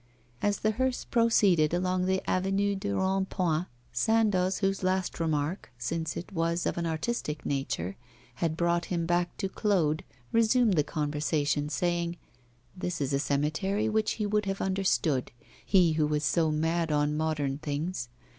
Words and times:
As 0.41 0.61
the 0.61 0.71
hearse 0.71 1.05
proceeded 1.05 1.75
along 1.75 2.07
the 2.07 2.27
Avenue 2.27 2.73
du 2.75 2.95
Rond 2.97 3.29
Point, 3.29 3.67
Sandoz, 3.93 4.57
whose 4.57 4.81
last 4.81 5.19
remark 5.19 5.71
since 5.77 6.17
it 6.17 6.31
was 6.33 6.65
of 6.65 6.79
an 6.79 6.87
artistic 6.87 7.45
nature 7.45 7.97
had 8.37 8.57
brought 8.57 8.85
him 8.85 9.05
back 9.05 9.37
to 9.37 9.47
Claude, 9.47 10.03
resumed 10.31 10.73
the 10.73 10.83
conversation, 10.83 11.69
saying: 11.69 12.17
'This 12.75 12.99
is 12.99 13.13
a 13.13 13.19
cemetery 13.19 13.87
which 13.87 14.13
he 14.13 14.25
would 14.25 14.47
have 14.47 14.59
understood, 14.59 15.31
he 15.63 15.91
who 15.93 16.07
was 16.07 16.23
so 16.23 16.49
mad 16.51 16.91
on 16.91 17.15
modern 17.15 17.59
things. 17.59 18.09